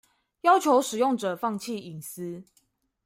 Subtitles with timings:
[0.41, 2.43] 要求使用者放棄隱私